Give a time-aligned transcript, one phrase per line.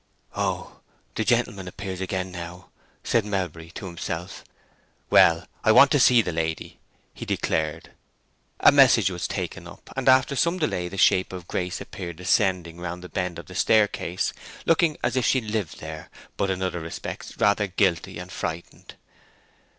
[0.35, 0.79] "Oh,
[1.13, 2.69] the gentleman appears again now,"
[3.03, 4.43] said Melbury to himself.
[5.11, 6.79] "Well, I want to see the lady,"
[7.13, 7.91] he declared.
[8.61, 12.79] A message was taken up, and after some delay the shape of Grace appeared descending
[12.81, 14.33] round the bend of the stair case,
[14.65, 18.95] looking as if she lived there, but in other respects rather guilty and frightened.